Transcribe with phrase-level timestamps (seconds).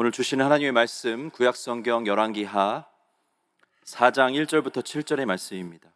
[0.00, 2.86] 오늘 주시는 하나님의 말씀 구약 성경 열왕기하
[3.84, 5.88] 4장 1절부터 7절의 말씀입니다.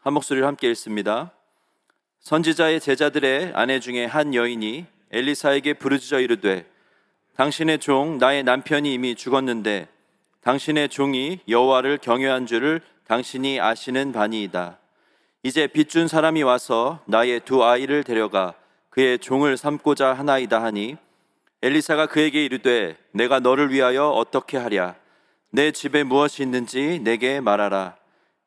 [0.00, 1.32] 한 목소리를 함께 읽습니다.
[2.18, 6.70] 선지자의 제자들의 아내 중에 한 여인이 엘리사에게 부르짖어 이르되
[7.34, 9.88] 당신의 종 나의 남편이 이미 죽었는데
[10.42, 14.78] 당신의 종이 여호와를 경외한 줄을 당신이 아시는 바니이다.
[15.44, 18.52] 이제 빚준 사람이 와서 나의 두 아이를 데려가
[18.90, 20.98] 그의 종을 삼고자 하나이다 하니
[21.62, 24.94] 엘리사가 그에게 이르되 내가 너를 위하여 어떻게 하랴?
[25.50, 27.96] 내 집에 무엇이 있는지 내게 말하라.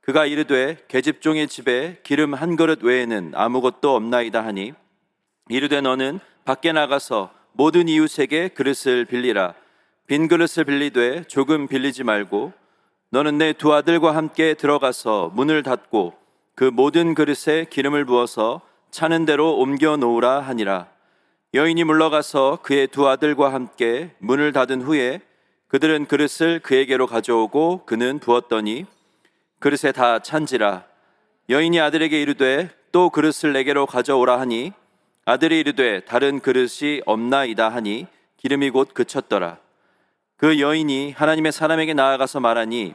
[0.01, 4.73] 그가 이르되 계집종의 집에 기름 한 그릇 외에는 아무것도 없나이다 하니
[5.49, 9.55] 이르되 너는 밖에 나가서 모든 이웃에게 그릇을 빌리라.
[10.07, 12.53] 빈 그릇을 빌리되 조금 빌리지 말고
[13.09, 16.13] 너는 내 두 아들과 함께 들어가서 문을 닫고
[16.55, 20.87] 그 모든 그릇에 기름을 부어서 차는 대로 옮겨 놓으라 하니라
[21.53, 25.19] 여인이 물러가서 그의 두 아들과 함께 문을 닫은 후에
[25.67, 28.85] 그들은 그릇을 그에게로 가져오고 그는 부었더니
[29.59, 30.85] 그릇에 다 찬지라.
[31.49, 34.71] 여인이 아들에게 이르되 또 그릇을 내게로 가져오라 하니
[35.25, 39.57] 아들이 이르되 다른 그릇이 없나이다 하니 기름이 곧 그쳤더라.
[40.37, 42.93] 그 여인이 하나님의 사람에게 나아가서 말하니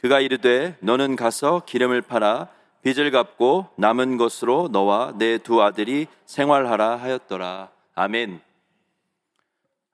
[0.00, 2.48] 그가 이르되 너는 가서 기름을 팔아
[2.82, 7.68] 빚을 갚고 남은 것으로 너와 내 두 아들이 생활하라 하였더라
[8.00, 8.40] 아멘.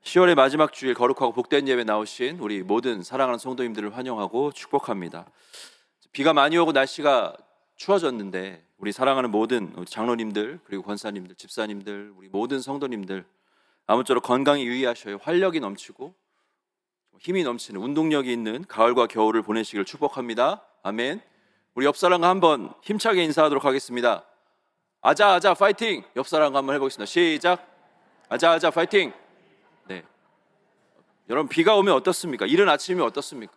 [0.02, 5.24] 10월의 마지막 주일 거룩하고 복된 예배 나오신 우리 모든 사랑하는 성도님들을 환영하고 축복합니다.
[6.12, 7.34] 비가 많이 오고 날씨가
[7.77, 13.24] 추워졌는데 우리 사랑하는 모든 장로님들 그리고 권사님들, 집사님들, 우리 모든 성도님들
[13.86, 15.16] 아무쪼록 건강히 유의하셔요.
[15.22, 16.14] 활력이 넘치고
[17.20, 20.62] 힘이 넘치는 운동력이 있는 가을과 겨울을 보내시길 축복합니다.
[20.83, 21.22] 아멘.
[21.74, 24.27] 우리 옆 사람과 한번 힘차게 인사하도록 하겠습니다.
[25.00, 26.05] 아자 아자 파이팅!
[26.16, 27.06] 옆 사람과 한번 해보겠습니다.
[27.06, 27.73] 시작.
[28.28, 29.12] 아자아자 파이팅.
[29.86, 30.03] 네.
[31.28, 32.47] 여러분 비가 오면 어떻습니까?
[32.47, 33.55] 이른 아침이 어떻습니까?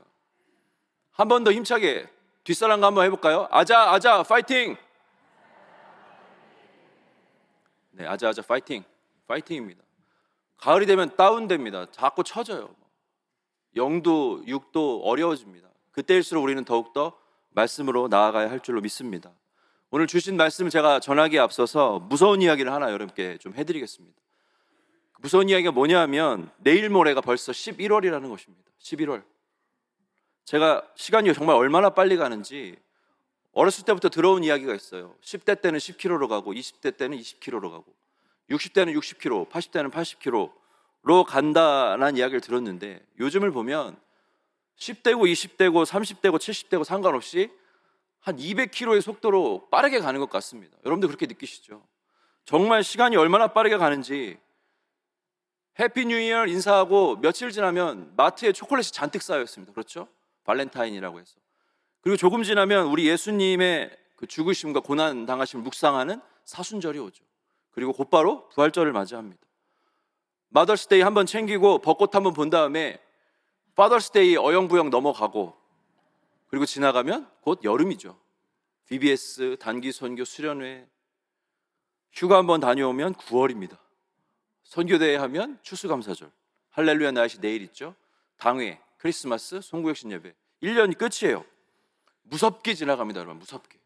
[1.12, 2.08] 한 번 더 힘차게
[2.44, 3.48] 뒷사람과 한번 해볼까요?
[3.52, 4.78] 아자 아자 파이팅.
[7.92, 8.83] 네, 아자아자 파이팅.
[9.28, 9.82] 파이팅입니다.
[10.58, 11.88] 가을이 되면 다운됩니다.
[11.92, 12.73] 자꾸 처져요.
[13.76, 15.67] 영도, 육도 어려워집니다.
[15.92, 17.17] 그때일수록 우리는 더욱더
[17.49, 19.32] 말씀으로 나아가야 할 줄로 믿습니다.
[19.89, 24.20] 오늘 주신 말씀 제가 전하기에 앞서서 무서운 이야기를 하나 여러분께 좀 해드리겠습니다.
[25.20, 28.72] 무서운 이야기가 뭐냐면 내일 모레가 벌써 11월이라는 것입니다.
[28.80, 29.23] 11월.
[30.45, 32.78] 제가 시간이 정말 얼마나 빨리 가는지
[33.52, 35.16] 어렸을 때부터 들어온 이야기가 있어요.
[35.22, 37.86] 10대 때는 10km로 가고 20대 때는 20km로 가고
[38.50, 43.98] 60대는 60km, 80대는 80km로 간다는 이야기를 들었는데 요즘을 보면
[44.78, 47.49] 10대고 20대고 30대고 70대고 상관없이
[48.20, 50.78] 한 200km의 속도로 빠르게 가는 것 같습니다.
[50.86, 51.82] 여러분들 그렇게 느끼시죠?
[52.45, 54.38] 정말 시간이 얼마나 빠르게 가는지
[55.80, 59.73] Happy New Year 인사하고 며칠 지나면 마트에 초콜릿이 잔뜩 쌓여 있습니다.
[59.73, 60.08] 그렇죠?
[60.43, 61.36] 발렌타인이라고 해서.
[62.02, 67.23] 그리고 조금 지나면 우리 예수님의 그 죽으심과 고난 당하심을 묵상하는 사순절이 오죠.
[67.71, 69.42] 그리고 곧바로 부활절을 맞이합니다.
[70.50, 72.99] Mother's Day 한번 챙기고 벚꽃 한번 본 다음에
[73.76, 75.55] Father's Day 어영부영 넘어가고
[76.48, 78.17] 그리고 지나가면 곧 여름이죠.
[78.88, 80.87] VBS 단기 선교 수련회
[82.14, 83.77] 휴가 한번 다녀오면 9월입니다.
[84.67, 86.30] 선교대회 하면 추수감사절,
[86.72, 87.95] 할렐루야 나이시 내일 있죠.
[88.38, 90.36] 당회, 크리스마스, 송구영신 예배.
[90.61, 91.45] 1년이 끝이에요.
[92.23, 93.39] 무섭게 지나갑니다, 여러분.
[93.39, 93.80] 무섭게.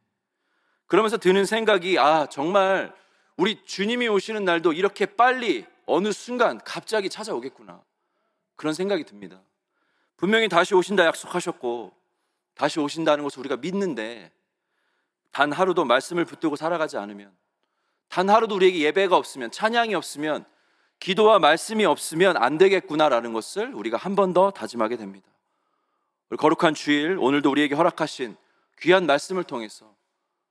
[0.87, 2.93] 그러면서 드는 생각이 아, 정말
[3.37, 7.83] 우리 주님이 오시는 날도 이렇게 빨리 어느 순간 갑자기 찾아오겠구나.
[8.55, 9.39] 그런 생각이 듭니다.
[10.17, 11.93] 분명히 다시 오신다 약속하셨고
[12.55, 14.31] 다시 오신다는 것을 우리가 믿는데
[15.31, 17.31] 단 하루도 말씀을 붙들고 살아가지 않으면
[18.09, 20.45] 단 하루도 우리에게 예배가 없으면 찬양이 없으면
[21.01, 25.27] 기도와 말씀이 없으면 안 되겠구나라는 것을 우리가 한 번 더 다짐하게 됩니다.
[26.37, 28.37] 거룩한 주일 오늘도 우리에게 허락하신
[28.79, 29.93] 귀한 말씀을 통해서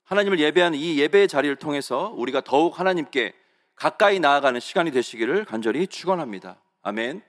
[0.03, 3.33] 하나님을 예배하는 이 예배의 자리를 통해서 우리가 더욱 하나님께
[3.75, 6.61] 가까이 나아가는 시간이 되시기를 간절히 축원합니다.
[6.81, 7.21] 아멘.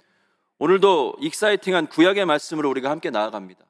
[0.59, 3.65] 오늘도 익사이팅한 구약의 말씀으로 우리가 함께 나아갑니다.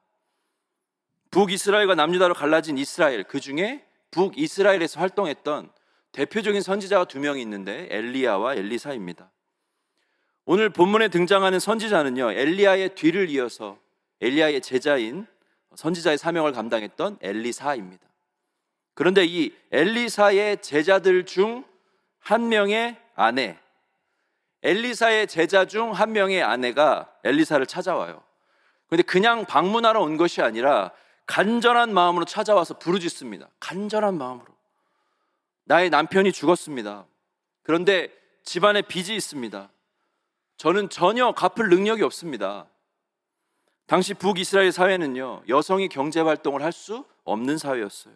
[1.31, 5.71] 북이스라엘과 남유다로 갈라진 이스라엘 그 중에 북이스라엘에서 활동했던
[6.11, 9.31] 대표적인 선지자가 두 명이 있는데 엘리야와 엘리사입니다.
[10.45, 13.77] 오늘 본문에 등장하는 선지자는요, 엘리야의 뒤를 이어서
[14.21, 15.25] 엘리야의 제자인
[15.75, 18.05] 선지자의 사명을 감당했던 엘리사입니다.
[18.93, 21.63] 그런데 이 엘리사의 제자들 중
[22.23, 23.59] 한 명의 아내,
[24.63, 28.23] 엘리사의 제자 중 한 명의 아내가 엘리사를 찾아와요.
[28.87, 30.91] 그런데 그냥 방문하러 온 것이 아니라
[31.25, 33.49] 간절한 마음으로 찾아와서 부르짖습니다.
[33.59, 34.47] 간절한 마음으로.
[35.65, 37.05] 나의 남편이 죽었습니다.
[37.63, 38.09] 그런데
[38.43, 39.69] 집안에 빚이 있습니다.
[40.63, 42.67] 저는 전혀 갚을 능력이 없습니다.
[43.85, 48.13] 당시 북이스라엘 사회는요, 여성이 경제 활동을 할 수 없는 사회였어요.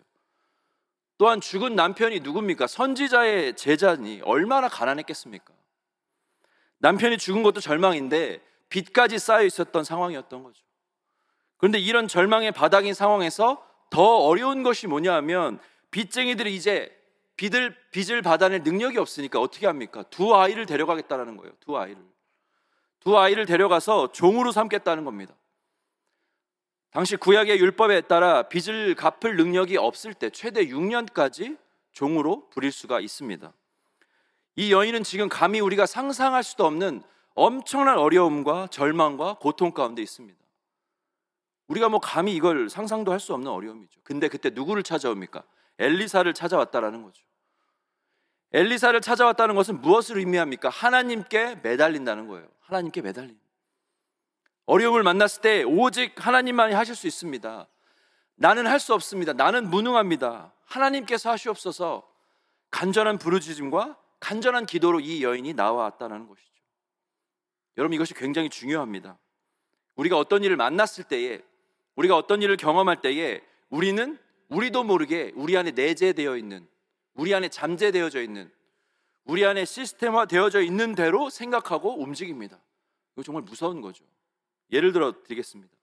[1.17, 2.67] 또한 죽은 남편이 누굽니까?
[2.67, 5.53] 선지자의 제자니 얼마나 가난했겠습니까?
[6.77, 10.63] 남편이 죽은 것도 절망인데 빚까지 쌓여 있었던 상황이었던 거죠.
[11.57, 15.59] 그런데 이런 절망의 바닥인 상황에서 더 어려운 것이 뭐냐 하면
[15.91, 16.97] 빚쟁이들이 이제
[17.35, 20.03] 빚을, 빚을 받아낼 능력이 없으니까 어떻게 합니까?
[20.03, 21.51] 두 아이를 데려가겠다는 거예요.
[21.59, 22.16] 두 아이를.
[23.07, 25.33] 두 아이를 데려가서 종으로 삼겠다는 겁니다.
[26.91, 31.57] 당시 구약의 율법에 따라 빚을 갚을 능력이 없을 때 최대 6년까지
[31.93, 33.53] 종으로 부릴 수가 있습니다.
[34.57, 37.01] 이 여인은 지금 감히 우리가 상상할 수도 없는
[37.33, 40.37] 엄청난 어려움과 절망과 고통 가운데 있습니다.
[41.69, 44.01] 우리가 뭐 감히 이걸 상상도 할 수 없는 어려움이죠.
[44.03, 45.43] 근데 그때 누구를 찾아옵니까?
[45.79, 47.23] 엘리사를 찾아왔다라는 거죠.
[48.53, 50.69] 엘리사를 찾아왔다는 것은 무엇을 의미합니까?
[50.69, 52.47] 하나님께 매달린다는 거예요.
[52.61, 53.37] 하나님께 매달린.
[54.65, 57.67] 어려움을 만났을 때 오직 하나님만이 하실 수 있습니다.
[58.35, 59.33] 나는 할 수 없습니다.
[59.33, 60.53] 나는 무능합니다.
[60.65, 62.07] 하나님께서 하시옵소서
[62.71, 66.51] 간절한 부르짖음과 간절한 기도로 이 여인이 나와왔다는 것이죠.
[67.77, 69.17] 여러분 이것이 굉장히 중요합니다.
[69.95, 71.41] 우리가 어떤 일을 만났을 때에
[71.95, 74.17] 우리가 어떤 일을 경험할 때에 우리는
[74.49, 76.67] 우리도 모르게 우리 안에 내재되어 있는
[77.17, 78.51] 우리 안에 잠재되어져 있는
[79.25, 82.57] 우리 안에 시스템화 되어져 있는 대로 생각하고 움직입니다.
[83.13, 84.05] 이거 정말 무서운 거죠.
[84.71, 85.73] 예를 들어 드리겠습니다.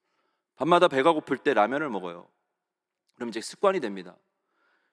[0.56, 2.26] 밤마다 배가 고플 때 라면을 먹어요.
[3.14, 4.16] 그럼 이제 습관이 됩니다.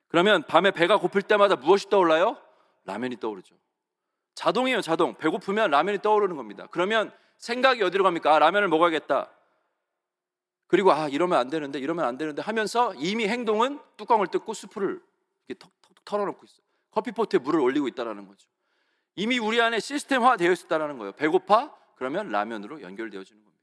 [0.09, 2.38] 그러면 밤에 배가 고플 때마다 무엇이 떠올라요?
[2.83, 3.55] 라면이 떠오르죠.
[4.35, 5.15] 자동이에요, 자동.
[5.15, 6.67] 배고프면 라면이 떠오르는 겁니다.
[6.71, 8.35] 그러면 생각이 어디로 갑니까?
[8.35, 9.31] 아, 라면을 먹어야겠다.
[10.67, 15.01] 그리고 아, 이러면 안 되는데, 이러면 안 되는데 하면서 이미 행동은 뚜껑을 뜯고 수프를
[15.47, 16.65] 이렇게 턱, 턱, 털어놓고 있어요.
[16.92, 18.48] 커피포트에 물을 올리고 있다는 거죠.
[19.15, 21.12] 이미 우리 안에 시스템화 되어 있었다는 거예요.
[21.13, 21.75] 배고파?
[21.95, 23.62] 그러면 라면으로 연결되어지는 겁니다.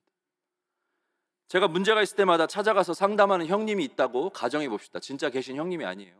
[1.48, 5.00] 제가 문제가 있을 때마다 찾아가서 상담하는 형님이 있다고 가정해 봅시다.
[5.00, 6.14] 진짜 계신 형님이 아니에요.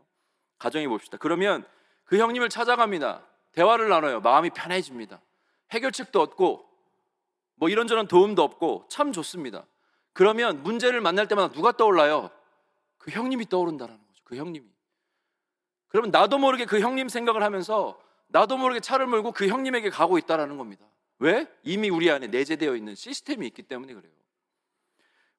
[0.57, 1.17] 가정해 봅시다.
[1.17, 1.65] 그러면
[2.03, 3.25] 그 형님을 찾아갑니다.
[3.51, 4.21] 대화를 나눠요.
[4.21, 5.21] 마음이 편해집니다.
[5.71, 6.67] 해결책도 얻고
[7.55, 9.65] 뭐 이런저런 도움도 없고 참 좋습니다.
[10.13, 12.31] 그러면 문제를 만날 때마다 누가 떠올라요?
[12.97, 14.23] 그 형님이 떠오른다는 거죠.
[14.23, 14.67] 그 형님이.
[15.89, 20.57] 그러면 나도 모르게 그 형님 생각을 하면서 나도 모르게 차를 몰고 그 형님에게 가고 있다라는
[20.57, 20.85] 겁니다.
[21.17, 21.47] 왜?
[21.63, 24.13] 이미 우리 안에 내재되어 있는 시스템이 있기 때문에 그래요.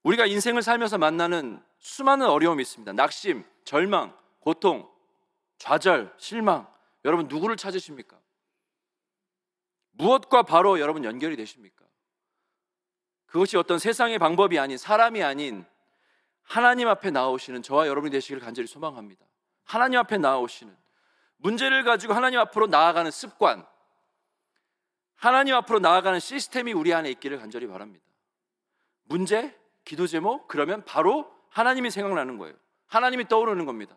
[0.02, 2.93] 우리가 인생을 살면서 만나는 수많은 어려움이 있습니다.
[2.93, 4.88] 낙심, 절망, 고통,
[5.58, 6.67] 좌절, 실망.
[7.05, 8.19] 여러분 누구를 찾으십니까?
[9.93, 11.85] 무엇과 바로 여러분 연결이 되십니까?
[13.26, 15.64] 그것이 어떤 세상의 방법이 아닌 사람이 아닌
[16.43, 19.25] 하나님 앞에 나오시는 저와 여러분이 되시기를 간절히 소망합니다.
[19.70, 20.76] 하나님 앞에 나오시는
[21.37, 23.64] 문제를 가지고 하나님 앞으로 나아가는 습관,
[25.14, 28.05] 하나님 앞으로 나아가는 시스템이 우리 안에 있기를 간절히 바랍니다.
[29.05, 32.56] 문제, 기도 제목 그러면 바로 하나님이 생각나는 거예요.
[32.88, 33.96] 하나님이 떠오르는 겁니다.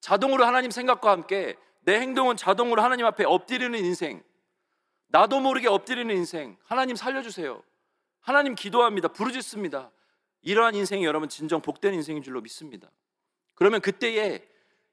[0.00, 4.22] 자동으로 하나님 생각과 함께 내 행동은 자동으로 하나님 앞에 엎드리는 인생.
[5.06, 6.58] 나도 모르게 엎드리는 인생.
[6.64, 7.62] 하나님 살려주세요.
[8.20, 9.08] 하나님 기도합니다.
[9.08, 9.90] 부르짖습니다.
[10.42, 12.90] 이러한 인생이 여러분 진정 복된 인생인 줄로 믿습니다.
[13.54, 14.46] 그러면 그때에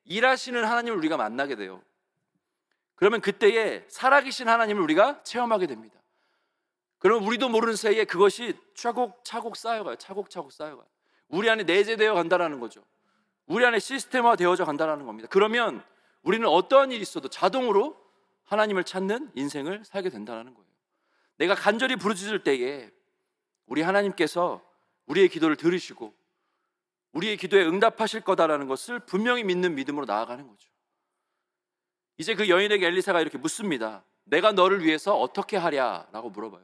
[0.06, 1.82] 일하시는 하나님을 우리가 만나게 돼요.
[2.96, 6.00] 그러면 그때에 살아계신 하나님을 우리가 체험하게 됩니다.
[7.00, 9.96] 그러면 우리도 모르는 사이에 그것이 차곡차곡 쌓여가요.
[9.98, 10.88] 차곡차곡 쌓여가요.
[11.28, 12.84] 우리 안에 내재되어 간다라는 거죠.
[13.48, 15.28] 우리 안에 시스템화 되어져 간다는 겁니다.
[15.30, 15.84] 그러면
[16.24, 17.96] 우리는 어떠한 일이 있어도 자동으로
[18.46, 20.66] 하나님을 찾는 인생을 살게 된다는 거예요.
[21.38, 22.90] 내가 간절히 부르짖을 때에
[23.66, 24.62] 우리 하나님께서
[25.08, 26.14] 우리의 기도를 들으시고
[27.16, 30.70] 우리의 기도에 응답하실 거다라는 것을 분명히 믿는 믿음으로 나아가는 거죠.
[32.18, 34.04] 이제 그 여인에게 엘리사가 이렇게 묻습니다.
[34.26, 36.64] 내가 너를 위해서 어떻게 하랴라고 물어봐요.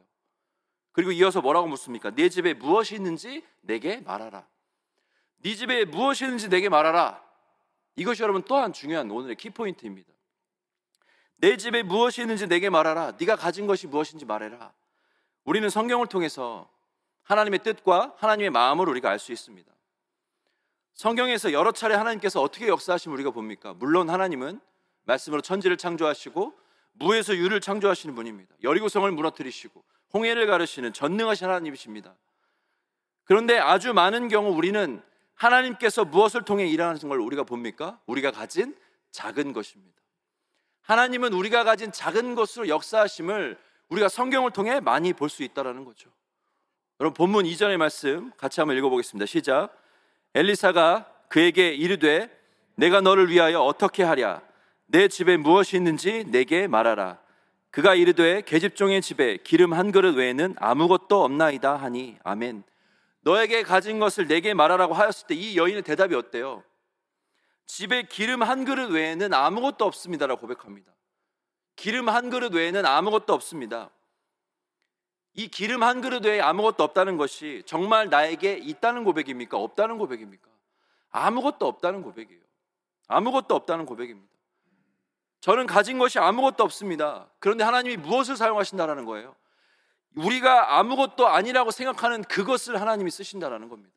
[0.92, 2.10] 그리고 이어서 뭐라고 묻습니까?
[2.10, 4.46] 네 집에 무엇이 있는지 내게 말하라.
[5.38, 7.22] 네 집에 무엇이 있는지 내게 말하라.
[7.96, 10.12] 이것이 여러분 또한 중요한 오늘의 키포인트입니다.
[11.36, 13.12] 내 집에 무엇이 있는지 내게 말하라.
[13.18, 14.72] 네가 가진 것이 무엇인지 말해라.
[15.44, 16.70] 우리는 성경을 통해서
[17.22, 19.72] 하나님의 뜻과 하나님의 마음을 우리가 알 수 있습니다.
[20.94, 23.74] 성경에서 여러 차례 하나님께서 어떻게 역사하시면 우리가 봅니까?
[23.74, 24.60] 물론 하나님은
[25.04, 26.54] 말씀으로 천지를 창조하시고
[26.92, 28.54] 무에서 유를 창조하시는 분입니다.
[28.62, 29.82] 여리고성을 무너뜨리시고
[30.12, 32.14] 홍해를 가르시는 전능하신 하나님이십니다.
[33.24, 35.02] 그런데 아주 많은 경우 우리는
[35.34, 37.98] 하나님께서 무엇을 통해 일하는 걸 우리가 봅니까?
[38.06, 38.76] 우리가 가진
[39.10, 40.00] 작은 것입니다.
[40.82, 43.58] 하나님은 우리가 가진 작은 것으로 역사하심을
[43.88, 46.10] 우리가 성경을 통해 많이 볼 수 있다라는 거죠.
[47.00, 49.26] 여러분 본문 이전의 말씀 같이 한번 읽어보겠습니다.
[49.26, 49.81] 시작.
[50.34, 52.28] 엘리사가 그에게 이르되
[52.76, 54.42] 내가 너를 위하여 어떻게 하랴?
[54.86, 57.18] 내 집에 무엇이 있는지 내게 말하라.
[57.70, 62.64] 그가 이르되 계집종의 집에 기름 한 그릇 외에는 아무것도 없나이다 하니 아멘.
[63.22, 66.64] 너에게 가진 것을 내게 말하라고 하였을 때 이 여인의 대답이 어때요?
[67.66, 70.92] 집에 기름 한 그릇 외에는 아무것도 없습니다라고 고백합니다.
[71.76, 73.90] 기름 한 그릇 외에는 아무것도 없습니다.
[75.34, 79.56] 이 기름 한 그릇 외에 아무것도 없다는 것이 정말 나에게 있다는 고백입니까?
[79.56, 80.48] 없다는 고백입니까?
[81.10, 82.42] 아무것도 없다는 고백이에요.
[83.08, 84.32] 아무것도 없다는 고백입니다.
[85.40, 87.28] 저는 가진 것이 아무것도 없습니다.
[87.38, 89.34] 그런데 하나님이 무엇을 사용하신다라는 거예요?
[90.14, 93.92] 우리가 아무것도 아니라고 생각하는 그것을 하나님이 쓰신다라는 겁니다.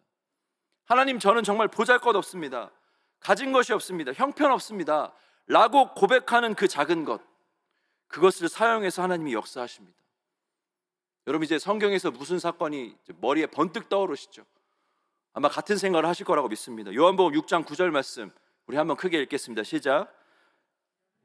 [0.86, 2.72] 하나님 저는 정말 보잘 것 없습니다.
[3.20, 4.13] 가진 것이 없습니다.
[4.13, 5.13] 형편 없습니다.
[5.48, 7.22] 라고 고백하는 그 작은 것
[8.08, 9.98] 그것을 사용해서 하나님이 역사하십니다.
[11.27, 14.46] 여러분 이제 성경에서 무슨 사건이 머리에 번뜩 떠오르시죠?
[15.34, 16.94] 아마 같은 생각을 하실 거라고 믿습니다.
[16.94, 18.32] 요한복음 6장 9절 말씀
[18.67, 19.63] 우리 한번 크게 읽겠습니다.
[19.63, 20.13] 시작.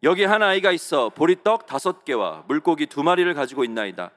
[0.03, 4.11] 여기 한 아이가 있어 보리떡 다섯 개와 물고기 두 마리를 가지고 있나이다.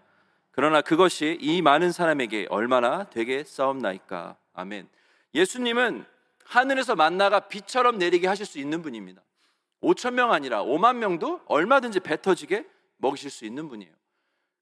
[0.52, 4.38] 그러나 그것이 이 많은 사람에게 얼마나 되게 싸움나이까.
[4.54, 4.88] 아멘.
[5.36, 6.06] 예수님은
[6.46, 9.22] 하늘에서 만나가 비처럼 내리게 하실 수 있는 분입니다.
[9.82, 12.66] 5천 명 아니라 5만 명도 얼마든지 배 터지게
[12.98, 13.94] 먹이실 수 있는 분이에요.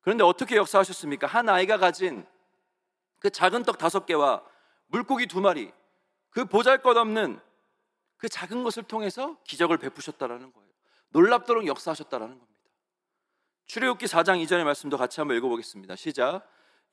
[0.02, 1.28] 그런데 어떻게 역사하셨습니까?
[1.28, 2.26] 한 아이가 가진
[3.20, 4.44] 그 작은 떡 다섯 개와
[4.88, 5.72] 물고기 두 마리,
[6.30, 7.40] 그 보잘 것 없는
[8.18, 10.70] 그 작은 것을 통해서 기적을 베푸셨다라는 거예요.
[11.10, 12.52] 놀랍도록 역사하셨다라는 겁니다.
[13.66, 15.96] 출애굽기 4장 2절의 말씀도 같이 한번 읽어보겠습니다.
[15.96, 16.42] 시작.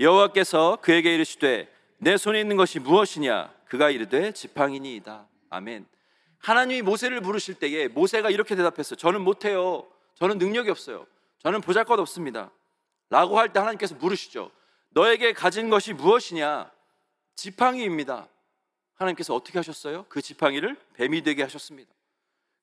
[0.01, 3.53] 여호와께서 그에게 이르시되 내 손에 있는 것이 무엇이냐?
[3.67, 5.27] 그가 이르되 지팡이니이다.
[5.51, 5.87] 아멘.
[6.39, 8.97] 하나님이 모세를 부르실 때에 모세가 이렇게 대답했어요.
[8.97, 9.89] 저는 못해요.
[10.15, 11.07] 저는 능력이 없어요.
[11.41, 12.51] 저는 보잘것 없습니다.
[13.11, 14.51] 라고 할 때 하나님께서 물으시죠.
[14.91, 16.71] 너에게 가진 것이 무엇이냐?
[17.35, 18.29] 지팡이입니다.
[18.95, 20.07] 하나님께서 어떻게 하셨어요?
[20.09, 21.91] 그 지팡이를 뱀이 되게 하셨습니다.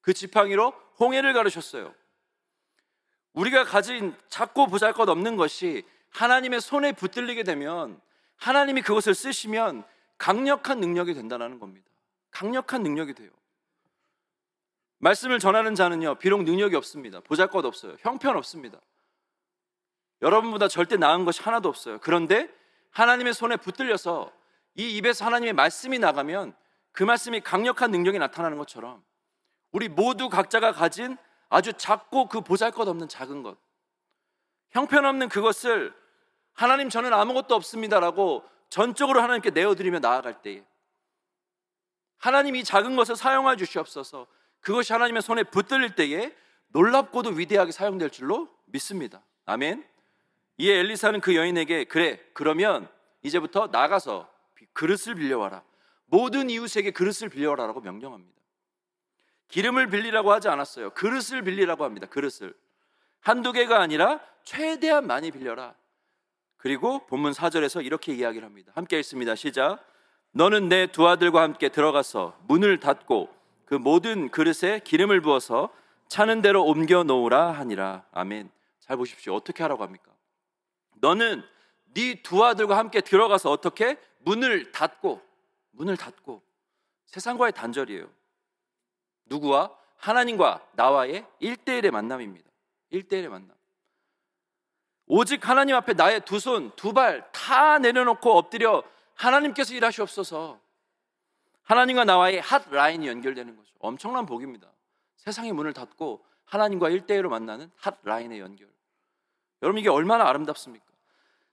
[0.02, 1.94] 그 지팡이로 홍해를 가르셨어요.
[3.34, 8.00] 우리가 가진 작고 보잘것 없는 것이 하나님의 손에 붙들리게 되면
[8.38, 9.84] 하나님이 그것을 쓰시면
[10.18, 11.88] 강력한 능력이 된다는 겁니다.
[12.32, 13.32] 강력한 능력이 돼요.
[15.00, 17.20] 말씀을 전하는 자는요, 비록 능력이 없습니다.
[17.22, 17.98] 보잘것 없어요.
[18.00, 18.80] 형편 없습니다.
[20.22, 22.00] 여러분보다 절대 나은 것이 하나도 없어요.
[22.02, 22.50] 그런데
[22.92, 24.32] 하나님의 손에 붙들려서
[24.76, 26.56] 이 입에서 하나님의 말씀이 나가면
[26.92, 29.04] 그 말씀이 강력한 능력이 나타나는 것처럼
[29.72, 31.18] 우리 모두 각자가 가진
[31.50, 33.58] 아주 작고 그 보잘 것 없는 작은 것,
[34.72, 35.94] 형편없는 그것을
[36.54, 40.64] 하나님 저는 아무것도 없습니다라고 전적으로 하나님께 내어드리며 나아갈 때에
[42.18, 44.28] 하나님 이 작은 것을 사용해 주시옵소서
[44.62, 46.34] 그것이 하나님의 손에 붙들릴 때에
[46.70, 49.22] 놀랍고도 위대하게 사용될 줄로 믿습니다.
[49.46, 49.95] 아멘.
[50.58, 52.88] 이에 엘리사는 그 여인에게 그래 그러면
[53.24, 54.30] 이제부터 나가서
[54.74, 55.64] 그릇을 빌려와라.
[56.06, 58.36] 모든 이웃에게 그릇을 빌려와라라고 명령합니다.
[59.48, 60.92] 기름을 빌리라고 하지 않았어요.
[60.92, 62.08] 그릇을 빌리라고 합니다.
[62.08, 62.54] 그릇을.
[63.22, 65.76] 한두 개가 아니라 최대한 많이 빌려라.
[66.58, 68.72] 그리고 본문 4절에서 이렇게 이야기를 합니다.
[68.76, 69.36] 함께 읽습니다.
[69.36, 69.80] 시작.
[70.32, 73.34] 너는 내 두 아들과 함께 들어가서 문을 닫고
[73.66, 75.70] 그 모든 그릇에 기름을 부어서
[76.08, 78.06] 차는 대로 옮겨 놓으라 하니라.
[78.12, 78.52] 아멘.
[78.80, 79.34] 잘 보십시오.
[79.34, 80.12] 어떻게 하라고 합니까?
[80.96, 81.44] 너는
[81.94, 85.22] 네 두 아들과 함께 들어가서 어떻게 문을 닫고
[85.72, 86.42] 문을 닫고
[87.06, 88.10] 세상과의 단절이에요.
[89.26, 92.50] 누구와 하나님과 나와의 일대일의 만남입니다.
[92.90, 93.56] 일대일의 만남.
[95.08, 98.84] 오직 하나님 앞에 나의 두 손, 두 발 다 내려놓고 엎드려
[99.14, 100.60] 하나님께서 일하시옵소서.
[101.64, 103.72] 하나님과 나와의 핫 라인이 연결되는 거죠.
[103.80, 104.68] 엄청난 복입니다.
[105.18, 108.68] 세상의 문을 닫고 하나님과 일대일로 만나는 핫 라인의 연결.
[109.66, 110.86] 여러분 이게 얼마나 아름답습니까?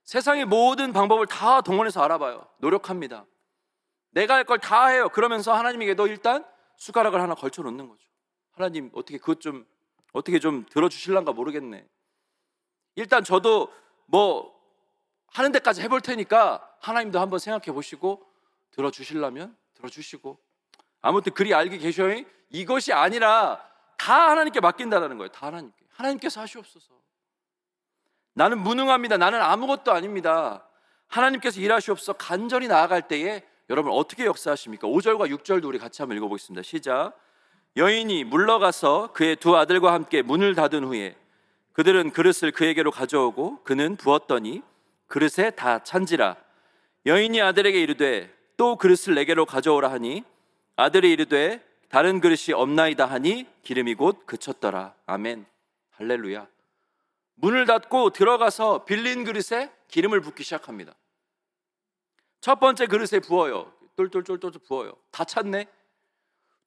[0.03, 2.47] 세상의 모든 방법을 다 동원해서 알아봐요.
[2.59, 3.25] 노력합니다.
[4.11, 5.09] 내가 할 걸 다 해요.
[5.09, 6.45] 그러면서 하나님에게 너 일단
[6.77, 8.07] 숟가락을 하나 걸쳐 놓는 거죠.
[8.51, 9.65] 하나님 어떻게 그것 좀
[10.11, 11.87] 어떻게 좀 들어 주실란가 모르겠네.
[12.95, 13.73] 일단 저도
[14.05, 14.53] 뭐
[15.29, 18.23] 하는 데까지 해볼 테니까 하나님도 한번 생각해 보시고
[18.69, 20.37] 들어 주실라면 들어 주시고
[21.01, 22.23] 아무튼 그리 알게 계셔요.
[22.51, 23.67] 이것이 아니라
[23.97, 25.31] 다 하나님께 맡긴다라는 거예요.
[25.31, 25.83] 다 하나님께.
[25.89, 26.93] 하나님께서 하시옵소서.
[28.33, 29.17] 나는 무능합니다.
[29.17, 30.63] 나는 아무것도 아닙니다.
[31.07, 34.87] 하나님께서 일하시옵소서 간절히 나아갈 때에 여러분 어떻게 역사하십니까?
[34.87, 36.63] 5절과 6절도 우리 같이 한번 읽어보겠습니다.
[36.63, 37.13] 시작.
[37.77, 41.15] 여인이 물러가서 그의 두 아들과 함께 문을 닫은 후에
[41.73, 44.61] 그들은 그릇을 그에게로 가져오고 그는 부었더니
[45.07, 46.35] 그릇에 다 찬지라.
[47.05, 50.23] 여인이 아들에게 이르되 또 그릇을 내게로 가져오라 하니
[50.75, 54.93] 아들이 이르되 다른 그릇이 없나이다 하니 기름이 곧 그쳤더라.
[55.05, 55.45] 아멘.
[55.91, 56.52] 할렐루야.
[57.43, 60.95] 문을 닫고 들어가서 빌린 그릇에 기름을 붓기 시작합니다.
[62.39, 63.73] 첫 번째 그릇에 부어요.
[63.97, 64.93] 똘똘똘똘 부어요.
[65.11, 65.65] 다 찼네.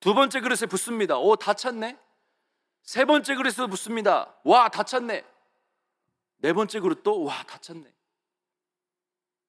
[0.01, 1.17] 두 번째 그릇에 붓습니다.
[1.17, 1.99] 오, 다 찼네.
[2.83, 4.35] 세 번째 그릇에도 붓습니다.
[4.45, 5.25] 와, 다 찼네.
[6.41, 7.91] 네 번째 그릇도 와, 다 찼네.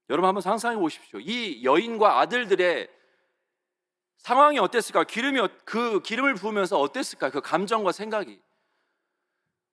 [0.09, 1.19] 여러분 한번 상상해 보십시오.
[1.19, 2.89] 이 여인과 아들들의
[4.15, 5.03] 상황이 어땠을까?
[5.03, 7.31] 기름이 어- 그 기름을 부으면서 어땠을까?
[7.31, 8.41] 그 감정과 생각이.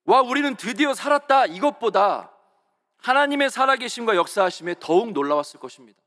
[0.05, 1.47] 와, 우리는 드디어 살았다.
[1.47, 2.31] 이것보다
[2.99, 6.01] 하나님의 살아계심과 역사하심에 더욱 놀라웠을 것입니다.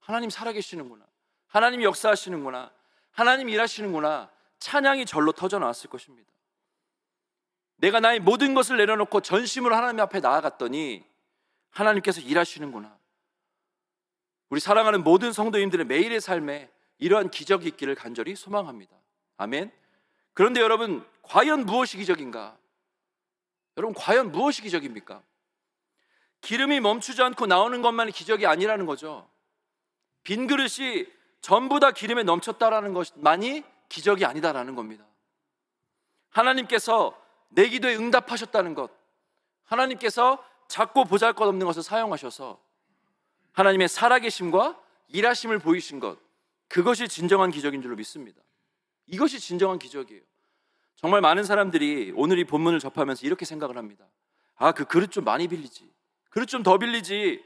[0.00, 1.04] 하나님 살아계시는구나.
[1.46, 2.70] 하나님 역사하시는구나.
[3.12, 4.30] 하나님 일하시는구나.
[4.58, 6.30] 찬양이 절로 터져 나왔을 것입니다.
[7.76, 11.04] 내가 나의 모든 것을 내려놓고 전심으로 하나님 앞에 나아갔더니
[11.70, 12.96] 하나님께서 일하시는구나.
[14.48, 18.96] 우리 사랑하는 모든 성도님들의 매일의 삶에 이러한 기적이 있기를 간절히 소망합니다.
[19.36, 19.72] 아멘.
[20.32, 22.56] 그런데 여러분, 과연 무엇이 기적인가?
[23.76, 25.22] 여러분, 과연 무엇이 기적입니까?
[26.40, 29.28] 기름이 멈추지 않고 나오는 것만이 기적이 아니라는 거죠.
[30.22, 31.06] 빈 그릇이
[31.40, 35.04] 전부 다 기름에 넘쳤다라는 것만이 기적이 아니다라는 겁니다.
[36.30, 38.90] 하나님께서 내 기도에 응답하셨다는 것,
[39.64, 42.60] 하나님께서 작고 보잘것없는 것을 사용하셔서
[43.52, 46.18] 하나님의 살아계심과 일하심을 보이신 것,
[46.68, 48.40] 그것이 진정한 기적인 줄로 믿습니다.
[49.06, 50.22] 이것이 진정한 기적이에요.
[50.96, 54.04] 정말 많은 사람들이 오늘 이 본문을 접하면서 이렇게 생각을 합니다.
[54.56, 55.90] 아, 그 그릇 좀 많이 빌리지.
[56.30, 57.44] 그릇 좀 더 빌리지.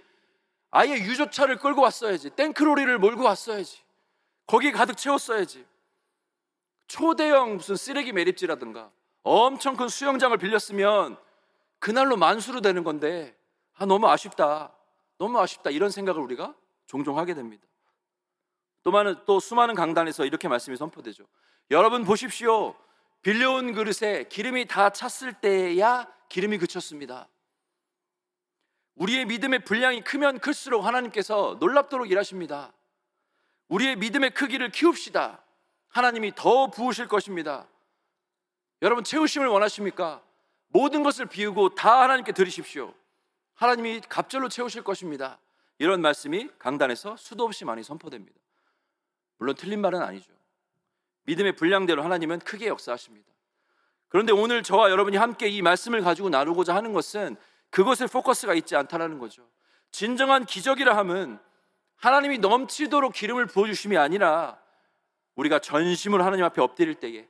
[0.70, 2.30] 아예 유조차를 끌고 왔어야지.
[2.30, 3.80] 땡크로리를 몰고 왔어야지.
[4.46, 5.64] 거기 가득 채웠어야지.
[6.86, 8.90] 초대형 무슨 쓰레기 매립지라든가
[9.22, 11.18] 엄청 큰 수영장을 빌렸으면
[11.78, 13.36] 그날로 만수로 되는 건데
[13.74, 14.72] 아 너무 아쉽다.
[15.18, 15.70] 너무 아쉽다.
[15.70, 16.54] 이런 생각을 우리가
[16.86, 17.66] 종종 하게 됩니다.
[18.82, 21.24] 또 많은 또 수많은 강단에서 이렇게 말씀이 선포되죠.
[21.70, 22.74] 여러분 보십시오.
[23.22, 27.28] 빌려온 그릇에 기름이 다 찼을 때야 기름이 그쳤습니다.
[28.94, 32.72] 우리의 믿음의 분량이 크면 클수록 하나님께서 놀랍도록 일하십니다.
[33.68, 35.42] 우리의 믿음의 크기를 키웁시다.
[35.88, 37.66] 하나님이 더 부으실 것입니다.
[38.82, 40.22] 여러분 채우심을 원하십니까?
[40.68, 42.94] 모든 것을 비우고 다 하나님께 드리십시오.
[43.54, 45.38] 하나님이 갑절로 채우실 것입니다.
[45.78, 48.38] 이런 말씀이 강단에서 수도 없이 많이 선포됩니다.
[49.38, 50.37] 물론 틀린 말은 아니죠.
[51.28, 53.30] 믿음의 분량대로 하나님은 크게 역사하십니다.
[54.08, 57.36] 그런데 오늘 저와 여러분이 함께 이 말씀을 가지고 나누고자 하는 것은
[57.68, 59.46] 그것에 포커스가 있지 않다라는 거죠.
[59.90, 61.38] 진정한 기적이라 함은
[61.96, 64.58] 하나님이 넘치도록 기름을 부어주심이 아니라
[65.34, 67.28] 우리가 전심으로 하나님 앞에 엎드릴 때에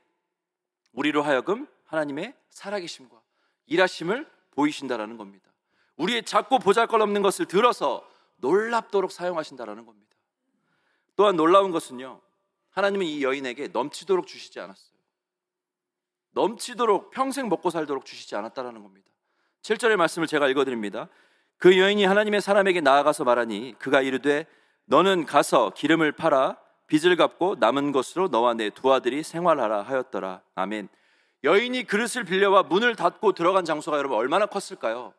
[0.93, 3.21] 우리로 하여금 하나님의 살아계심과
[3.65, 5.51] 일하심을 보이신다라는 겁니다.
[5.97, 10.15] 우리의 작고 보잘것없는 것을 들어서 놀랍도록 사용하신다라는 겁니다.
[11.17, 12.21] 또한 놀라운 것은요.
[12.79, 14.97] 하나님은 이 여인에게 넘치도록 주시지 않았어요.
[16.31, 19.07] 넘치도록 평생 먹고 살도록 주시지 않았다라는 겁니다.
[19.61, 21.09] 7절의 말씀을 제가 읽어 드립니다.
[21.57, 24.47] 그 여인이 하나님의 사람에게 나아가서 말하니 그가 이르되
[24.85, 30.41] 너는 가서 기름을 팔아 빚을 갚고 남은 것으로 너와 내 두 아들이 생활하라 하였더라.
[30.55, 30.87] 아멘.
[31.43, 35.13] 여인이 그릇을 빌려와 문을 닫고 들어간 장소가 여러분 얼마나 컸을까요?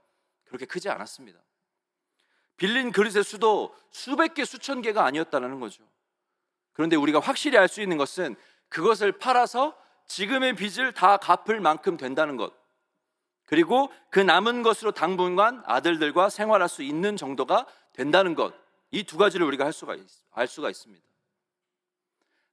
[0.45, 1.39] 그렇게 크지 않았습니다.
[2.57, 5.83] 빌린 그릇의 수도 수백 개, 수천 개가 아니었다는 거죠.
[6.73, 8.37] 그런데 우리가 확실히 알 수 있는 것은
[8.69, 12.53] 그것을 팔아서 지금의 빚을 다 갚을 만큼 된다는 것.
[13.45, 18.55] 그리고 그 남은 것으로 당분간 아들들과 생활할 수 있는 정도가 된다는 것.
[18.93, 20.03] 이 두 가지를 우리가 할 수가, 있,
[20.33, 21.05] 알 수가 있습니다.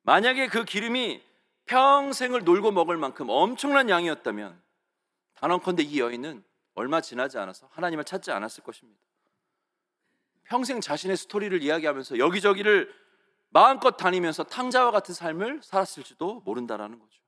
[0.04, 1.22] 만약에 그 기름이
[1.66, 4.60] 평생을 놀고 먹을 만큼 엄청난 양이었다면
[5.36, 6.44] 단언컨대 이 여인은
[6.76, 9.00] 얼마 지나지 않아서 하나님을 찾지 않았을 것입니다.
[10.46, 12.94] 평생 자신의 스토리를 이야기하면서 여기저기를
[13.58, 17.20] 마음껏 다니면서 탕자와 같은 삶을 살았을지도 모른다라는 거죠.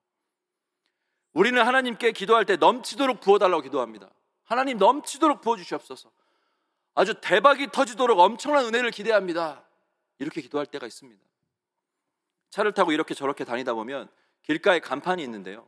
[1.33, 4.11] 우리는 하나님께 기도할 때 넘치도록 부어달라고 기도합니다.
[4.43, 6.11] 하나님 넘치도록 부어주시옵소서.
[6.93, 9.63] 아주 대박이 터지도록 엄청난 은혜를 기대합니다.
[10.19, 11.19] 이렇게 기도할 때가 있습니다.
[12.51, 14.07] 차를 타고 이렇게 저렇게 다니다 보면
[14.43, 15.67] 길가에 간판이 있는데요.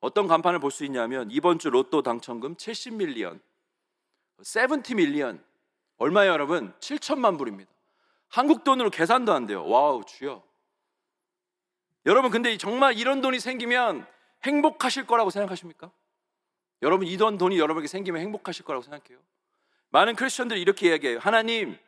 [0.00, 3.38] 어떤 간판을 볼 수 있냐면 이번 주 로또 당첨금 70밀리언,
[4.40, 5.38] 70 million
[5.98, 6.72] 얼마예요, 여러분?
[6.80, 7.70] 7천만 불입니다.
[8.32, 9.66] 한국 돈으로 계산도 안 돼요.
[9.68, 10.42] Wow, 주여.
[12.06, 14.06] 여러분, 근데 정말 이런 돈이 생기면
[14.42, 15.92] 행복하실 거라고 생각하십니까?
[16.80, 19.22] 여러분, 이런 돈이 여러분에게 생기면 행복하실 거라고 생각해요?
[19.90, 21.18] 많은 크리스천들이 이렇게 이야기해요.
[21.18, 21.78] 하나님,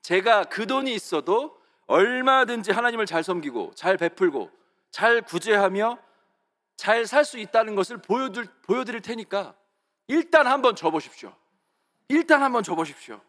[0.00, 4.50] 제가 그 돈이 있어도 얼마든지 하나님을 잘 섬기고, 잘 베풀고,
[4.90, 5.98] 잘 구제하며,
[6.76, 9.54] 잘 살 수 있다는 것을 보여줄, 보여드릴 테니까
[10.08, 11.36] 일단 한번 줘보십시오.
[12.08, 13.20] 일단 한번 줘보십시오.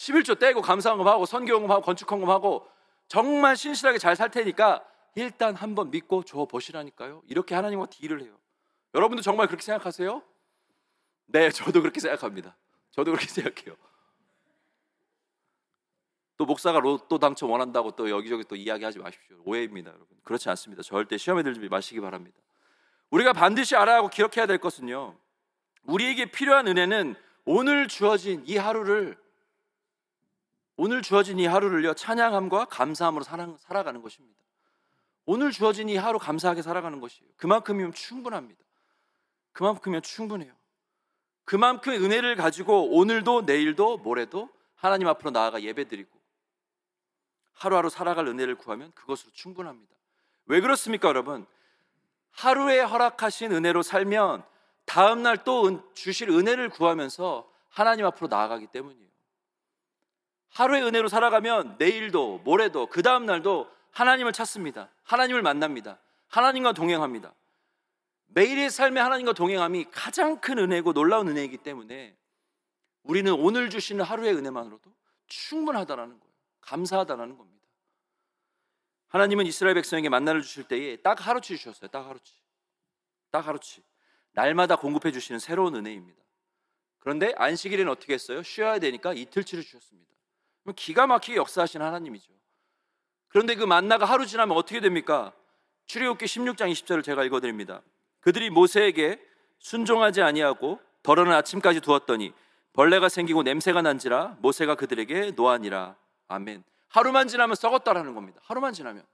[0.00, 2.66] 11조 떼고 감사헌금하고 선교헌금하고 건축헌금하고
[3.06, 4.84] 정말 신실하게 잘 살 테니까
[5.14, 7.22] 일단 한번 믿고 줘 보시라니까요.
[7.26, 8.38] 이렇게 하나님과 딜을 해요.
[8.94, 10.22] 여러분도 정말 그렇게 생각하세요?
[11.26, 12.56] 네, 저도 그렇게 생각합니다.
[12.92, 13.76] 저도 그렇게 생각해요.
[16.38, 19.36] 또 목사가 로또 당첨 원한다고 또 여기저기 또 이야기하지 마십시오.
[19.44, 20.08] 오해입니다, 여러분.
[20.24, 20.82] 그렇지 않습니다.
[20.82, 22.38] 절대 시험에 들지 마시기 바랍니다.
[23.10, 25.18] 우리가 반드시 알아야 하고 기억해야 될 것은요.
[25.82, 29.18] 우리에게 필요한 은혜는 오늘 주어진 이 하루를
[30.82, 34.40] 오늘 주어진 이 하루를요 찬양함과 감사함으로 살아, 살아가는 것입니다.
[35.26, 37.30] 오늘 주어진 이 하루 감사하게 살아가는 것이에요.
[37.36, 38.64] 그만큼이면 충분합니다.
[39.52, 40.54] 그만큼이면 충분해요.
[41.44, 46.18] 그만큼 은혜를 가지고 오늘도 내일도 모레도 하나님 앞으로 나아가 예배드리고
[47.52, 49.94] 하루하루 살아갈 은혜를 구하면 그것으로 충분합니다.
[50.46, 51.44] 왜 그렇습니까, 여러분?
[52.30, 54.44] 하루에 허락하신 은혜로 살면
[54.86, 59.09] 다음 날 또 주실 은혜를 구하면서 하나님 앞으로 나아가기 때문이에요.
[60.50, 64.90] 하루의 은혜로 살아가면 내일도 모레도 그 다음 날도 하나님을 찾습니다.
[65.02, 65.98] 하나님을 만납니다.
[66.28, 67.34] 하나님과 동행합니다.
[68.28, 72.16] 매일의 삶에 하나님과 동행함이 가장 큰 은혜고 놀라운 은혜이기 때문에
[73.02, 74.92] 우리는 오늘 주시는 하루의 은혜만으로도
[75.26, 76.34] 충분하다라는 거예요.
[76.60, 77.60] 감사하다라는 겁니다.
[79.08, 81.88] 하나님은 이스라엘 백성에게 만나를 주실 때에 딱 하루치 주셨어요.
[81.88, 82.32] 딱 하루치.
[83.30, 83.82] 딱 하루치.
[84.32, 86.20] 날마다 공급해 주시는 새로운 은혜입니다.
[87.00, 88.42] 그런데 안식일에는 어떻게 했어요?
[88.42, 90.09] 쉬어야 되니까 이틀치를 주셨습니다.
[90.76, 92.32] 기가 막히게 역사하신 하나님이죠.
[93.28, 95.32] 그런데 그 만나가 하루 지나면 어떻게 됩니까?
[95.86, 97.82] 출애굽기 16장 20절을 제가 읽어 드립니다.
[98.20, 99.20] 그들이 모세에게
[99.58, 102.32] 순종하지 아니하고 덜어는 아침까지 두었더니
[102.72, 105.96] 벌레가 생기고 냄새가 난지라 모세가 그들에게 노하니라.
[106.28, 106.62] 아멘.
[106.88, 108.40] 하루만 지나면 썩었다라는 겁니다.
[108.44, 109.04] 하루만 지나면.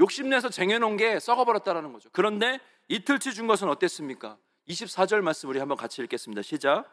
[0.00, 2.08] 욕심내서 쟁여놓은 게 썩어버렸다라는 거죠.
[2.12, 4.38] 그런데 이틀치 준 것은 어땠습니까?
[4.68, 6.42] 24절 말씀 우리 한번 같이 읽겠습니다.
[6.42, 6.84] 시작.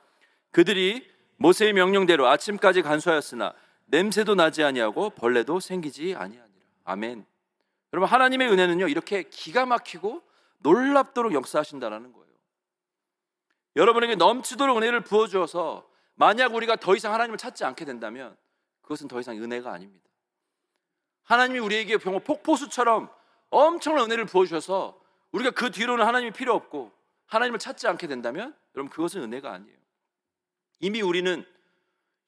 [0.51, 3.53] 그들이 모세의 명령대로 아침까지 간수하였으나
[3.85, 6.65] 냄새도 나지 아니하고 벌레도 생기지 아니하니라.
[6.85, 7.25] 아멘.
[7.93, 10.21] 여러분 하나님의 은혜는요 이렇게 기가 막히고
[10.59, 12.25] 놀랍도록 역사하신다라는 거예요.
[13.75, 18.35] 여러분에게 넘치도록 은혜를 부어 주어서 만약 우리가 더 이상 하나님을 찾지 않게 된다면
[18.81, 20.05] 그것은 더 이상 은혜가 아닙니다.
[21.23, 23.09] 하나님이 우리에게 병 폭포수처럼
[23.49, 24.99] 엄청난 은혜를 부어 주셔서
[25.31, 26.91] 우리가 그 뒤로는 하나님이 필요 없고
[27.27, 29.77] 하나님을 찾지 않게 된다면 여러분 그것은 은혜가 아니에요.
[30.79, 31.45] 이미 우리는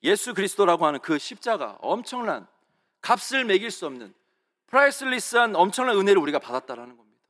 [0.03, 2.47] 예수 그리스도라고 하는 그 십자가 엄청난
[3.01, 4.13] 값을 매길 수 없는
[4.67, 7.21] 프라이슬리스한 엄청난 은혜를 우리가 받았다라는 겁니다.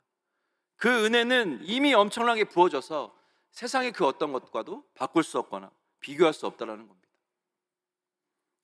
[0.76, 3.16] 그 은혜는 이미 엄청나게 부어져서
[3.50, 7.08] 세상의 그 어떤 것과도 바꿀 수 없거나 비교할 수 없다라는 겁니다.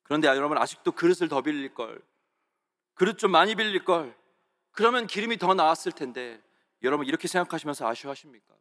[0.05, 2.01] 그런데 여러분 아직도 그릇을 더 빌릴 걸,
[2.95, 4.15] 그릇 좀 많이 빌릴 걸,
[4.71, 6.41] 그러면 기름이 더 나왔을 텐데
[6.83, 8.55] 여러분 이렇게 생각하시면서 아쉬워하십니까?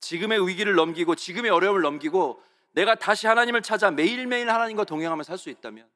[0.00, 5.50] 지금의 위기를 넘기고 지금의 어려움을 넘기고 내가 다시 하나님을 찾아 매일매일 하나님과 동행하며 살 수
[5.50, 5.88] 있다면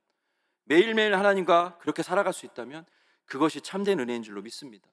[0.65, 2.87] 매일매일 하나님과 그렇게 살아갈 수 있다면
[3.27, 4.89] 그것이 참된 은혜인 줄로 믿습니다.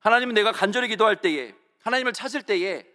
[0.00, 2.86] 하나님은 내가 간절히 기도할 때에 하나님을 찾을 때에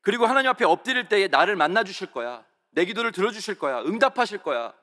[0.00, 2.44] 그리고 하나님 앞에 엎드릴 때에 나를 만나 주실 거야.
[2.70, 3.80] 내 기도를 들어 주실 거야.
[3.80, 4.74] 응답하실 거야.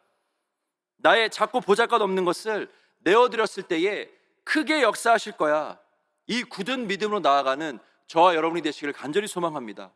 [0.98, 4.10] 나의 작고 보잘것 없는 것을 내어 드렸을 때에
[4.44, 5.80] 크게 역사하실 거야.
[6.28, 9.92] 이 굳은 믿음으로 나아가는 저와 여러분이 되시기를 간절히 소망합니다.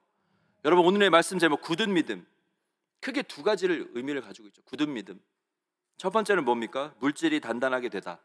[0.66, 2.26] 여러분 오늘의 말씀 제목 굳은 믿음.
[3.00, 4.62] 크게 두 가지를 의미를 가지고 있죠.
[4.64, 5.20] 굳은 믿음.
[5.98, 6.94] 첫 번째는 뭡니까?
[7.00, 8.20] 물질이 단단하게 되다.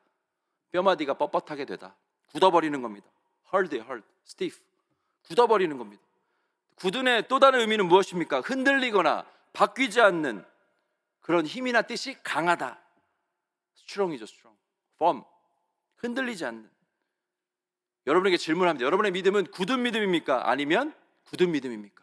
[0.72, 1.96] 뼈마디가 뻣뻣하게 되다.
[2.30, 3.06] 굳어버리는 겁니다.
[3.52, 4.61] hard, hard, stiff.
[5.22, 6.02] 굳어버리는 겁니다.
[6.76, 8.40] 굳은의 또 다른 의미는 무엇입니까?
[8.40, 10.44] 흔들리거나 바뀌지 않는
[11.20, 12.80] 그런 힘이나 뜻이 강하다.
[13.76, 14.58] strong이죠, strong.
[14.96, 15.22] firm.
[15.96, 16.70] 흔들리지 않는.
[18.06, 18.85] 여러분에게 질문합니다.
[18.85, 20.50] 여러분의 믿음은 굳은 믿음입니까?
[20.50, 22.01] 아니면 굳은 믿음입니까?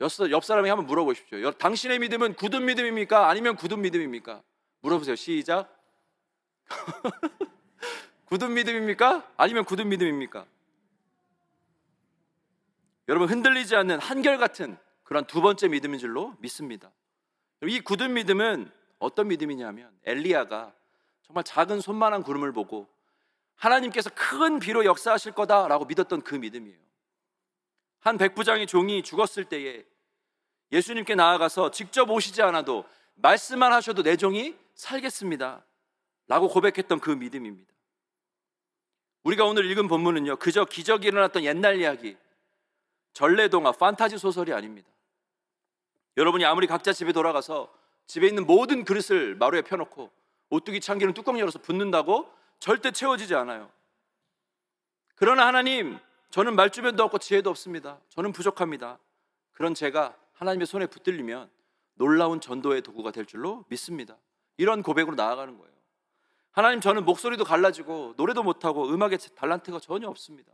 [0.00, 1.52] 옆 사람에게 한번 물어보십시오.
[1.52, 3.28] 당신의 믿음은 굳은 믿음입니까?
[3.28, 4.42] 아니면 굳은 믿음입니까?
[4.80, 5.16] 물어보세요.
[5.16, 5.74] 시작.
[8.26, 9.26] 굳은 믿음입니까?
[9.36, 10.46] 아니면 굳은 믿음입니까?
[13.08, 16.90] 여러분 흔들리지 않는 한결같은 그런 두 번째 믿음인 줄로 믿습니다.
[17.62, 20.74] 이 굳은 믿음은 어떤 믿음이냐면 엘리야가
[21.22, 22.88] 정말 작은 손만한 구름을 보고
[23.54, 26.85] 하나님께서 큰 비로 역사하실 거다라고 믿었던 그 믿음이에요.
[28.06, 29.84] 한 백부장의 종이 죽었을 때에
[30.70, 32.84] 예수님께 나아가서 직접 오시지 않아도
[33.16, 35.64] 말씀만 하셔도 내 종이 살겠습니다.
[36.28, 37.68] 라고 고백했던 그 믿음입니다.
[39.24, 42.16] 우리가 오늘 읽은 본문은요, 그저 기적이 일어났던 옛날 이야기,
[43.12, 44.88] 전래동화, 판타지 소설이 아닙니다.
[46.16, 47.74] 여러분이 아무리 각자 집에 돌아가서
[48.06, 50.12] 집에 있는 모든 그릇을 마루에 펴놓고
[50.50, 53.68] 오뚜기 참기름 뚜껑 열어서 붓는다고 절대 채워지지 않아요.
[55.16, 55.98] 그러나 하나님,
[56.30, 57.98] 저는 말주변도 없고 지혜도 없습니다.
[58.08, 58.98] 저는 부족합니다.
[59.52, 61.50] 그런 제가 하나님의 손에 붙들리면
[61.94, 64.16] 놀라운 전도의 도구가 될 줄로 믿습니다.
[64.58, 65.72] 이런 고백으로 나아가는 거예요.
[66.52, 70.50] 하나님 저는 목소리도 갈라지고 노래도 못하고 음악의 달란트가 전혀 없습니다.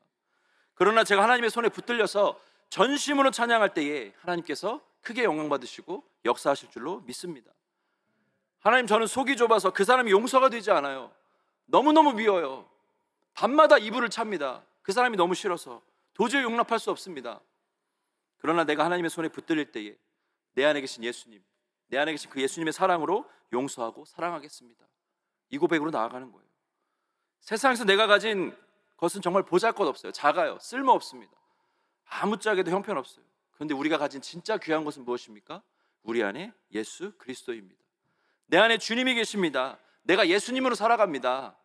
[0.74, 7.52] 그러나 제가 하나님의 손에 붙들려서 전심으로 찬양할 때에 하나님께서 크게 영광 받으시고 역사하실 줄로 믿습니다.
[8.61, 11.12] 하나님 저는 속이 좁아서 그 사람이 용서가 되지 않아요.
[11.66, 12.68] 너무너무 미워요.
[13.35, 14.62] 밤마다 이불을 찹니다.
[14.83, 15.83] 그 사람이 너무 싫어서
[16.14, 17.40] 도저히 용납할 수 없습니다.
[18.38, 19.97] 그러나 내가 하나님의 손에 붙들릴 때에
[20.55, 21.42] 내 안에 계신 예수님,
[21.88, 24.87] 내 안에 계신 그 예수님의 사랑으로 용서하고 사랑하겠습니다.
[25.51, 26.47] 이 고백으로 나아가는 거예요.
[27.40, 28.57] 세상에서 내가 가진
[28.97, 30.12] 것은 정말 보잘것 없어요.
[30.12, 30.59] 작아요.
[30.61, 31.33] 쓸모 없습니다.
[32.05, 33.25] 아무짝에도 형편 없어요.
[33.53, 35.62] 그런데 우리가 가진 진짜 귀한 것은 무엇입니까?
[36.03, 37.81] 우리 안에 예수 그리스도입니다.
[38.47, 39.79] 내 안에 주님이 계십니다.
[40.03, 41.57] 내가 예수님으로 살아갑니다.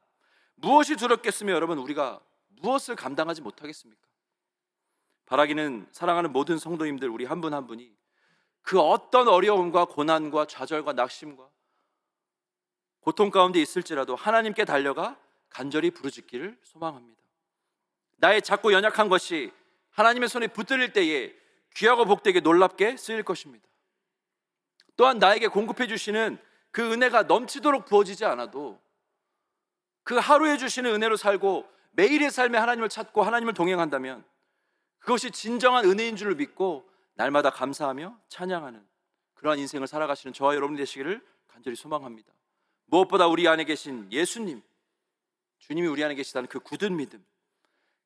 [0.56, 2.22] 무엇이 두렵겠으며 여러분 우리가
[2.62, 4.02] 무엇을 감당하지 못하겠습니까?
[5.26, 7.91] 바라기는 사랑하는 모든 성도님들 우리 한 분한 한 분이
[8.62, 11.50] 그 어떤 어려움과 고난과 좌절과 낙심과
[13.02, 15.17] 고통 가운데 있을지라도 하나님께 달려가
[15.50, 17.22] 간절히 부르짖기를 소망합니다.
[18.17, 19.52] 나의 작고 연약한 것이
[19.91, 21.34] 하나님의 손에 붙들릴 때에
[21.76, 23.65] 귀하고 복되게 놀랍게 쓰일 것입니다.
[24.96, 26.38] 또한 나에게 공급해 주시는
[26.72, 28.82] 그 은혜가 넘치도록 부어지지 않아도
[30.04, 34.24] 그 하루에 주시는 은혜로 살고 매일의 삶에 하나님을 찾고 하나님을 동행한다면
[35.00, 38.88] 그것이 진정한 은혜인 줄 믿고 날마다 감사하며 찬양하는
[39.34, 42.32] 그러한 인생을 살아가시는 저와 여러분이 되시기를 간절히 소망합니다.
[42.86, 44.62] 무엇보다 우리 안에 계신 예수님,
[45.58, 47.26] 주님이 우리 안에 계시다는 그 굳은 믿음,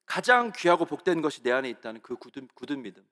[0.05, 3.05] 가장 귀하고 복된 것이 내 안에 있다는 그 굳은, 굳은 믿음.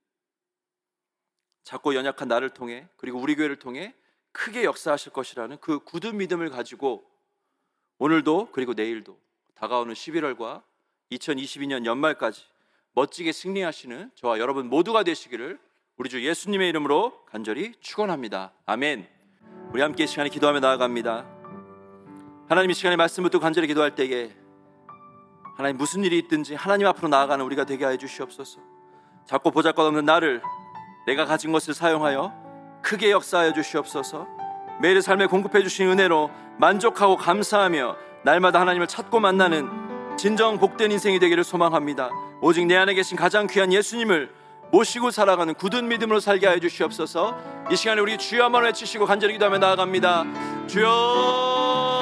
[1.64, 3.94] 작고 연약한 나를 통해 그리고 우리 교회를 통해
[4.32, 7.06] 크게 역사하실 것이라는 그 굳은 믿음을 가지고
[7.98, 9.20] 오늘도 그리고 내일도
[9.56, 10.64] 다가오는 11월과
[11.12, 12.44] 2022년 연말까지
[12.94, 15.60] 멋지게 승리하시는 저와 여러분 모두가 되시기를
[15.98, 18.54] 우리 주 예수님의 이름으로 간절히 축원합니다.
[18.66, 19.08] 아멘.
[19.74, 21.26] 우리 함께 시간에 기도하며 나아갑니다.
[22.48, 24.32] 하나님 이 시간에 말씀부터 간절히 기도할 때에
[25.58, 28.60] 하나님 무슨 일이 있든지 하나님 앞으로 나아가는 우리가 되게 해 주시옵소서.
[29.26, 30.42] 작고 보잘것없는 나를
[31.06, 34.28] 내가 가진 것을 사용하여 크게 역사하여 주시옵소서.
[34.82, 39.89] 매일 삶에 공급해 주신 은혜로 만족하고 감사하며 날마다 하나님을 찾고 만나는
[40.20, 42.10] 진정 복된 인생이 되기를 소망합니다.
[42.42, 44.30] 오직 내 안에 계신 가장 귀한 예수님을
[44.70, 47.38] 모시고 살아가는 굳은 믿음으로 살게 하여 주시옵소서.
[47.72, 50.26] 이 시간에 우리 주여 한번 외치시고 간절히 기도하며 나아갑니다.
[50.68, 51.99] 주여